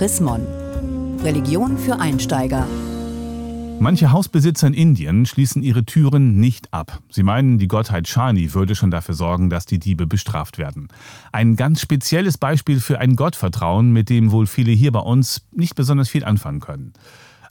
Chrismon. 0.00 0.46
Religion 1.22 1.76
für 1.76 2.00
Einsteiger. 2.00 2.66
Manche 3.80 4.10
Hausbesitzer 4.10 4.68
in 4.68 4.72
Indien 4.72 5.26
schließen 5.26 5.62
ihre 5.62 5.84
Türen 5.84 6.40
nicht 6.40 6.72
ab. 6.72 7.00
Sie 7.10 7.22
meinen, 7.22 7.58
die 7.58 7.68
Gottheit 7.68 8.08
Shani 8.08 8.54
würde 8.54 8.74
schon 8.74 8.90
dafür 8.90 9.14
sorgen, 9.14 9.50
dass 9.50 9.66
die 9.66 9.78
Diebe 9.78 10.06
bestraft 10.06 10.56
werden. 10.56 10.88
Ein 11.32 11.54
ganz 11.54 11.82
spezielles 11.82 12.38
Beispiel 12.38 12.80
für 12.80 12.98
ein 12.98 13.14
Gottvertrauen, 13.14 13.92
mit 13.92 14.08
dem 14.08 14.32
wohl 14.32 14.46
viele 14.46 14.72
hier 14.72 14.90
bei 14.90 15.00
uns 15.00 15.42
nicht 15.52 15.74
besonders 15.74 16.08
viel 16.08 16.24
anfangen 16.24 16.60
können. 16.60 16.94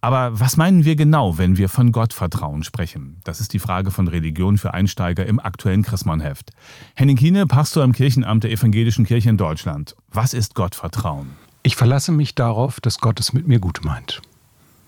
Aber 0.00 0.38
was 0.38 0.56
meinen 0.56 0.84
wir 0.84 0.94
genau, 0.94 1.38
wenn 1.38 1.58
wir 1.58 1.68
von 1.68 1.90
Gottvertrauen 1.90 2.62
sprechen? 2.62 3.16
Das 3.24 3.40
ist 3.40 3.54
die 3.54 3.58
Frage 3.58 3.90
von 3.90 4.06
Religion 4.06 4.56
für 4.56 4.72
Einsteiger 4.72 5.26
im 5.26 5.40
aktuellen 5.40 5.82
Chrismon-Heft. 5.82 6.52
Henning 6.94 7.16
Kiene, 7.16 7.48
Pastor 7.48 7.82
im 7.82 7.92
Kirchenamt 7.92 8.44
der 8.44 8.52
Evangelischen 8.52 9.04
Kirche 9.04 9.30
in 9.30 9.36
Deutschland. 9.36 9.96
Was 10.12 10.32
ist 10.32 10.54
Gottvertrauen? 10.54 11.45
Ich 11.66 11.74
verlasse 11.74 12.12
mich 12.12 12.36
darauf, 12.36 12.80
dass 12.80 13.00
Gott 13.00 13.18
es 13.18 13.32
mit 13.32 13.48
mir 13.48 13.58
gut 13.58 13.80
meint. 13.84 14.22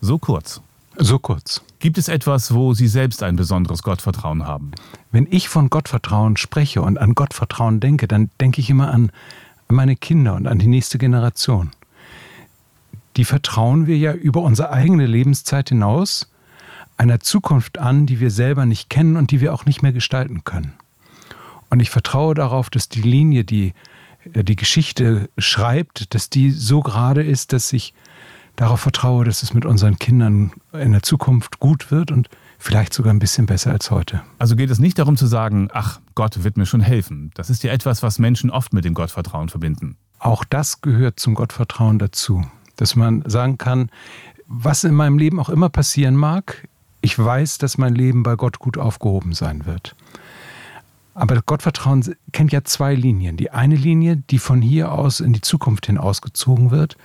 So 0.01 0.19
kurz. 0.19 0.61
So 0.97 1.19
kurz. 1.19 1.61
Gibt 1.81 1.99
es 1.99 2.07
etwas, 2.07 2.55
wo 2.55 2.73
Sie 2.73 2.87
selbst 2.87 3.25
ein 3.25 3.35
besonderes 3.35 3.83
Gottvertrauen 3.83 4.47
haben? 4.47 4.71
Wenn 5.11 5.27
ich 5.29 5.49
von 5.49 5.71
Gottvertrauen 5.71 6.37
spreche 6.37 6.81
und 6.81 6.99
an 6.99 7.17
Gottvertrauen 7.17 7.81
denke, 7.81 8.07
dann 8.07 8.31
denke 8.41 8.61
ich 8.61 8.71
immer 8.71 8.93
an 8.93 9.11
meine 9.69 9.97
Kinder 9.97 10.35
und 10.37 10.47
an 10.47 10.61
die 10.61 10.69
nächste 10.69 10.99
Generation 10.99 11.73
die 13.19 13.25
vertrauen 13.25 13.89
wir 13.89 13.99
ja 13.99 14.13
über 14.13 14.43
unsere 14.43 14.71
eigene 14.71 15.05
Lebenszeit 15.05 15.71
hinaus 15.71 16.31
einer 16.97 17.19
Zukunft 17.19 17.77
an, 17.79 18.07
die 18.07 18.21
wir 18.21 18.31
selber 18.31 18.65
nicht 18.65 18.89
kennen 18.89 19.17
und 19.17 19.33
die 19.33 19.41
wir 19.41 19.53
auch 19.53 19.67
nicht 19.67 19.83
mehr 19.83 19.93
gestalten 19.93 20.45
können. 20.45 20.73
Und 21.69 21.81
ich 21.81 21.91
vertraue 21.91 22.35
darauf, 22.35 22.71
dass 22.71 22.89
die 22.89 23.03
Linie, 23.03 23.45
die 23.45 23.75
die 24.35 24.57
Geschichte 24.57 25.29
schreibt, 25.39 26.15
dass 26.15 26.31
die 26.31 26.51
so 26.51 26.81
gerade 26.81 27.23
ist, 27.23 27.53
dass 27.53 27.73
ich 27.73 27.95
darauf 28.57 28.81
vertraue, 28.81 29.25
dass 29.25 29.43
es 29.43 29.55
mit 29.55 29.65
unseren 29.65 29.99
Kindern 29.99 30.53
in 30.73 30.93
der 30.93 31.03
Zukunft 31.03 31.61
gut 31.61 31.91
wird 31.91 32.11
und 32.11 32.29
vielleicht 32.59 32.93
sogar 32.93 33.13
ein 33.13 33.21
bisschen 33.21 33.47
besser 33.47 33.71
als 33.71 33.91
heute. 33.91 34.23
Also 34.39 34.57
geht 34.57 34.71
es 34.71 34.81
nicht 34.81 34.99
darum 34.99 35.17
zu 35.17 35.27
sagen, 35.27 35.69
ach, 35.73 36.01
Gott 36.15 36.43
wird 36.43 36.57
mir 36.57 36.67
schon 36.67 36.81
helfen. 36.81 37.31
Das 37.35 37.51
ist 37.51 37.63
ja 37.63 37.73
etwas, 37.73 38.03
was 38.03 38.19
Menschen 38.19 38.51
oft 38.51 38.73
mit 38.73 38.85
dem 38.85 38.95
Gottvertrauen 38.95 39.49
verbinden. 39.49 39.97
Auch 40.19 40.45
das 40.45 40.81
gehört 40.81 41.21
zum 41.21 41.35
Gottvertrauen 41.35 42.01
dazu 42.01 42.45
dass 42.79 42.97
man 42.97 43.23
sagen 43.27 43.59
kann, 43.59 43.91
was 44.47 44.85
in 44.85 44.95
meinem 44.95 45.19
Leben 45.19 45.39
auch 45.39 45.51
immer 45.51 45.69
passieren 45.69 46.17
mag, 46.17 46.67
ich 47.01 47.19
weiß, 47.19 47.59
dass 47.59 47.79
mein 47.79 47.95
Leben 47.95 48.23
bei 48.23 48.35
Gott 48.35 48.59
gut 48.59 48.79
aufgehoben 48.79 49.35
sein 49.35 49.67
wird. 49.67 49.95
Aber 51.19 51.43
Gottvertrauen 51.43 52.15
kennt 52.31 52.53
ja 52.53 52.63
zwei 52.63 52.95
Linien. 52.95 53.37
Die 53.37 53.51
eine 53.51 53.75
Linie, 53.75 54.19
die 54.31 54.39
von 54.39 54.63
hier 54.63 54.93
aus 54.93 55.19
in 55.19 55.33
die 55.33 55.41
Zukunft 55.41 55.87
hin 55.87 55.99
ausgezogen 55.99 56.71
wird, 56.71 56.97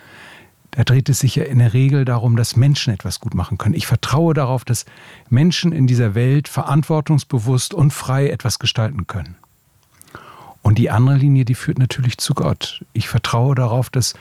da 0.70 0.84
dreht 0.84 1.10
es 1.10 1.20
sich 1.20 1.36
ja 1.36 1.46
in 1.46 1.58
der 1.58 1.74
Regel 1.74 2.06
darum, 2.06 2.36
dass 2.36 2.56
Menschen 2.56 2.94
etwas 2.94 3.20
gut 3.20 3.34
machen 3.34 3.58
können. 3.58 3.74
Ich 3.74 3.88
vertraue 3.88 4.36
darauf, 4.36 4.66
dass 4.66 4.86
Menschen 5.30 5.72
in 5.72 5.88
dieser 5.88 6.14
Welt 6.14 6.48
verantwortungsbewusst 6.48 7.74
und 7.74 7.92
frei 7.92 8.30
etwas 8.30 8.60
gestalten 8.60 9.08
können. 9.08 9.36
Und 10.62 10.78
die 10.78 10.92
andere 10.92 11.18
Linie, 11.18 11.44
die 11.44 11.56
führt 11.56 11.80
natürlich 11.80 12.20
zu 12.20 12.36
Gott. 12.36 12.86
Ich 12.94 13.08
vertraue 13.08 13.56
darauf, 13.56 13.90
dass 13.90 14.14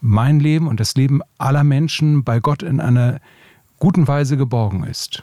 mein 0.00 0.40
Leben 0.40 0.66
und 0.66 0.80
das 0.80 0.96
Leben 0.96 1.20
aller 1.38 1.62
Menschen 1.62 2.24
bei 2.24 2.40
Gott 2.40 2.64
in 2.64 2.80
einer 2.80 3.20
guten 3.78 4.08
Weise 4.08 4.36
geborgen 4.36 4.82
ist. 4.82 5.22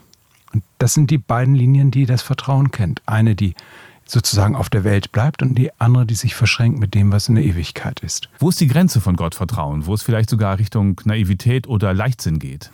Und 0.54 0.64
das 0.78 0.94
sind 0.94 1.12
die 1.12 1.18
beiden 1.18 1.56
Linien, 1.56 1.92
die 1.92 2.06
das 2.06 2.22
Vertrauen 2.22 2.72
kennt. 2.72 3.02
Eine, 3.06 3.36
die 3.36 3.54
sozusagen 4.14 4.56
auf 4.56 4.70
der 4.70 4.84
Welt 4.84 5.12
bleibt 5.12 5.42
und 5.42 5.56
die 5.56 5.72
andere, 5.80 6.06
die 6.06 6.16
sich 6.16 6.36
verschränkt 6.36 6.80
mit 6.80 6.94
dem, 6.94 7.12
was 7.12 7.28
in 7.28 7.36
der 7.36 7.44
Ewigkeit 7.44 8.00
ist. 8.00 8.30
Wo 8.40 8.50
ist 8.50 8.62
die 8.62 8.68
Grenze 8.68 9.02
von 9.02 9.16
Gottvertrauen, 9.16 9.86
wo 9.86 9.94
es 9.94 10.04
vielleicht 10.04 10.30
sogar 10.30 10.60
Richtung 10.60 11.02
Naivität 11.04 11.68
oder 11.68 11.94
Leichtsinn 11.94 12.40
geht? 12.40 12.72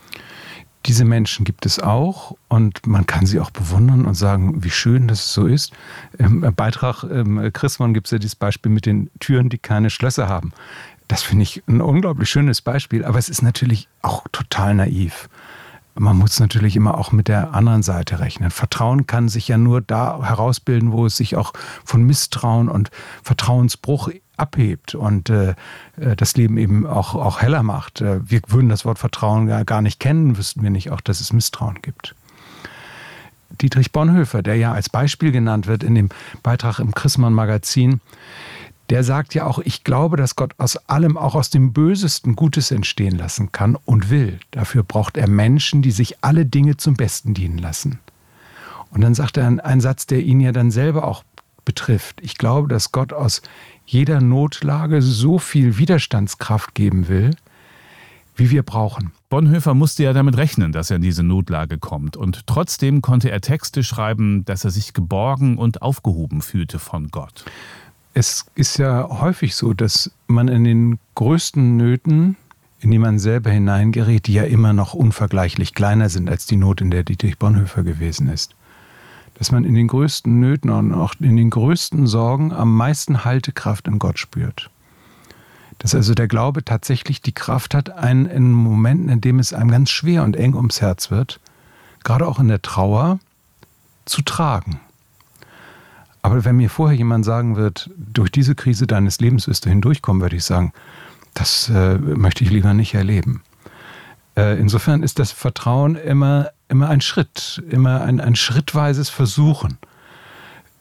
Diese 0.86 1.04
Menschen 1.04 1.44
gibt 1.44 1.66
es 1.66 1.80
auch 1.80 2.36
und 2.48 2.88
man 2.88 3.06
kann 3.06 3.26
sie 3.26 3.40
auch 3.40 3.52
bewundern 3.52 4.06
und 4.06 4.14
sagen, 4.14 4.64
wie 4.64 4.69
schön, 4.69 5.08
dass 5.08 5.25
es 5.25 5.34
so 5.34 5.46
ist. 5.46 5.74
Im 6.18 6.41
Beitrag 6.56 7.03
ähm, 7.03 7.52
Christmann 7.52 7.94
gibt 7.94 8.08
es 8.08 8.12
ja 8.12 8.18
dieses 8.18 8.36
Beispiel 8.36 8.72
mit 8.72 8.86
den 8.86 9.09
Türen, 9.19 9.50
die 9.50 9.58
keine 9.58 9.90
Schlösser 9.90 10.30
haben. 10.30 10.53
Das 11.09 11.24
finde 11.24 11.44
ich 11.44 11.63
ein 11.68 11.81
unglaublich 11.81 12.30
schönes 12.30 12.62
Beispiel, 12.62 13.03
aber 13.03 13.18
es 13.18 13.30
ist 13.30 13.42
natürlich 13.42 13.90
auch 14.02 14.25
total 14.31 14.75
naiv. 14.75 15.28
Man 16.00 16.18
muss 16.18 16.40
natürlich 16.40 16.78
immer 16.78 16.98
auch 16.98 17.12
mit 17.12 17.28
der 17.28 17.54
anderen 17.54 17.84
Seite 17.84 18.22
rechnen. 18.22 18.52
Vertrauen 18.52 19.06
kann 19.06 19.28
sich 19.28 19.50
ja 19.50 19.58
nur 19.58 19.82
da 19.82 20.24
herausbilden, 20.24 20.94
wo 20.94 21.06
es 21.06 21.18
sich 21.18 21.36
auch 21.36 21.52
von 21.84 22.04
Misstrauen 22.04 22.70
und 22.70 22.90
Vertrauensbruch 23.22 24.10
abhebt 24.38 24.96
und 24.96 25.30
äh, 25.30 25.56
äh 25.98 26.16
das 26.16 26.38
Leben 26.38 26.58
eben 26.58 26.88
auch, 26.88 27.16
auch 27.16 27.42
heller 27.42 27.64
macht. 27.64 28.00
Äh, 28.00 28.22
wir 28.24 28.40
würden 28.48 28.70
das 28.70 28.86
Wort 28.86 28.98
Vertrauen 28.98 29.48
gar, 29.48 29.66
gar 29.66 29.82
nicht 29.82 30.00
kennen, 30.00 30.38
wüssten 30.38 30.64
wir 30.64 30.70
nicht 30.70 30.90
auch, 30.90 31.02
dass 31.02 31.20
es 31.20 31.34
Misstrauen 31.34 31.80
gibt. 31.82 32.16
Dietrich 33.62 33.92
Bonhoeffer, 33.92 34.42
der 34.42 34.56
ja 34.56 34.72
als 34.72 34.90
Beispiel 34.90 35.34
genannt 35.34 35.68
wird 35.68 35.84
in 35.84 35.96
dem 35.96 36.10
Beitrag 36.44 36.80
im 36.80 36.94
Chrismann 36.94 37.34
Magazin, 37.34 38.00
der 38.89 39.03
sagt 39.03 39.35
ja 39.35 39.45
auch, 39.45 39.59
ich 39.59 39.83
glaube, 39.83 40.17
dass 40.17 40.35
Gott 40.35 40.55
aus 40.57 40.77
allem, 40.89 41.16
auch 41.17 41.35
aus 41.35 41.50
dem 41.50 41.73
Bösesten 41.73 42.35
Gutes 42.35 42.72
entstehen 42.72 43.17
lassen 43.17 43.51
kann 43.51 43.75
und 43.75 44.09
will. 44.09 44.39
Dafür 44.51 44.83
braucht 44.83 45.17
er 45.17 45.29
Menschen, 45.29 45.81
die 45.81 45.91
sich 45.91 46.23
alle 46.23 46.45
Dinge 46.45 46.77
zum 46.77 46.95
Besten 46.95 47.33
dienen 47.33 47.59
lassen. 47.59 48.00
Und 48.89 49.01
dann 49.01 49.13
sagt 49.13 49.38
er 49.38 49.45
einen 49.45 49.81
Satz, 49.81 50.07
der 50.07 50.22
ihn 50.22 50.39
ja 50.39 50.51
dann 50.51 50.72
selber 50.72 51.07
auch 51.07 51.23
betrifft. 51.66 52.19
Ich 52.22 52.38
glaube, 52.38 52.67
dass 52.67 52.91
Gott 52.91 53.13
aus 53.13 53.44
jeder 53.85 54.22
Notlage 54.22 55.03
so 55.03 55.38
viel 55.38 55.77
Widerstandskraft 55.77 56.73
geben 56.73 57.07
will, 57.07 57.35
wie 58.35 58.50
wir 58.50 58.63
brauchen. 58.63 59.11
Bonhoeffer 59.29 59.75
musste 59.75 60.03
ja 60.03 60.13
damit 60.13 60.38
rechnen, 60.38 60.71
dass 60.71 60.89
er 60.89 60.95
in 60.95 61.03
diese 61.03 61.21
Notlage 61.21 61.77
kommt. 61.77 62.17
Und 62.17 62.47
trotzdem 62.47 63.03
konnte 63.03 63.29
er 63.29 63.41
Texte 63.41 63.83
schreiben, 63.83 64.45
dass 64.45 64.66
er 64.66 64.71
sich 64.71 64.94
geborgen 64.94 65.59
und 65.59 65.83
aufgehoben 65.83 66.41
fühlte 66.41 66.79
von 66.79 67.09
Gott 67.09 67.45
es 68.19 68.46
ist 68.53 68.78
ja 68.78 69.07
häufig 69.22 69.56
so, 69.56 69.74
dass 69.74 70.12
man 70.28 70.50
in 70.50 70.66
den 70.66 71.00
größten 71.16 71.78
Nöten, 71.78 72.35
in 72.81 72.91
die 72.91 73.00
man 73.00 73.18
selber 73.18 73.50
hineingerät, 73.50 74.28
die 74.28 74.34
ja 74.34 74.44
immer 74.44 74.74
noch 74.74 74.94
unvergleichlich 74.94 75.74
kleiner 75.74 76.09
sind 76.09 76.30
als 76.30 76.46
die 76.46 76.57
Not, 76.57 76.81
in 76.81 76.91
der 76.91 77.03
Dietrich 77.03 77.38
Bonhoeffer 77.38 77.84
gewesen 77.84 78.28
ist, 78.28 78.56
dass 79.35 79.53
man 79.53 79.63
in 79.63 79.74
den 79.74 79.88
größten 79.88 80.38
Nöten 80.38 80.69
und 80.69 80.94
auch 80.94 81.13
in 81.22 81.38
den 81.38 81.50
größten 81.50 82.07
Sorgen 82.07 82.52
am 82.52 82.75
meisten 82.75 83.24
Haltekraft 83.24 83.88
in 83.88 84.00
Gott 84.00 84.19
spürt. 84.19 84.69
Dass 85.78 85.96
also 85.96 86.13
der 86.13 86.28
Glaube 86.28 86.66
tatsächlich 86.66 87.22
die 87.22 87.31
Kraft 87.31 87.74
hat, 87.74 87.90
einen 87.90 88.25
in 88.25 88.51
Momenten, 88.51 89.07
in 89.07 89.22
denen 89.22 89.40
es 89.40 89.53
einem 89.53 89.72
ganz 89.72 89.91
schwer 89.91 90.25
und 90.25 90.36
eng 90.36 90.56
ums 90.56 90.81
Herz 90.81 91.09
wird, 91.09 91.40
gerade 92.03 92.28
auch 92.28 92.40
in 92.40 92.50
der 92.50 92.62
Trauer, 92.62 93.19
zu 94.03 94.22
tragen. 94.24 94.81
Aber 96.29 96.45
wenn 96.45 96.57
mir 96.57 96.69
vorher 96.69 96.95
jemand 96.95 97.25
sagen 97.25 97.56
wird, 97.56 97.90
durch 97.97 98.29
diese 98.29 98.53
Krise 98.53 98.85
deines 98.85 99.19
Lebens 99.19 99.47
wirst 99.47 99.66
du 99.66 99.69
hindurchkommen, 99.69 100.22
würde 100.22 100.35
ich 100.35 100.44
sagen, 100.44 100.73
das 101.34 101.69
äh, 101.69 101.97
möchte 101.97 102.44
ich 102.44 102.51
lieber 102.51 102.75
nicht 102.75 102.94
erleben. 102.94 103.41
Äh, 104.38 104.59
insofern 104.59 105.01
ist 105.01 105.18
das 105.18 105.31
Vertrauen 105.31 105.95
immer, 105.95 106.51
immer 106.68 106.88
ein 106.89 107.01
Schritt, 107.01 107.63
immer 107.69 108.01
ein, 108.01 108.19
ein 108.19 108.35
schrittweises 108.35 109.09
Versuchen, 109.09 109.79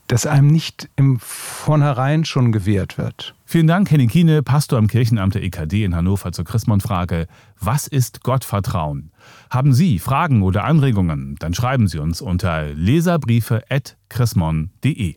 das 0.06 0.26
einem 0.26 0.48
nicht 0.48 0.90
im 0.96 1.18
Vornherein 1.18 2.26
schon 2.26 2.52
gewährt 2.52 2.98
wird. 2.98 3.34
Vielen 3.46 3.66
Dank, 3.66 3.90
Henning 3.90 4.10
Kiene, 4.10 4.42
Pastor 4.42 4.78
am 4.78 4.86
Kirchenamt 4.86 5.34
der 5.34 5.42
EKD 5.42 5.84
in 5.84 5.96
Hannover 5.96 6.30
zur 6.32 6.44
Christmann-Frage. 6.44 7.26
Was 7.58 7.86
ist 7.86 8.22
Gottvertrauen? 8.22 9.12
Haben 9.48 9.72
Sie 9.72 9.98
Fragen 9.98 10.42
oder 10.42 10.64
Anregungen? 10.64 11.36
Dann 11.38 11.54
schreiben 11.54 11.88
Sie 11.88 11.98
uns 11.98 12.20
unter 12.20 12.66
leserbriefe.chrismon.de. 12.74 15.16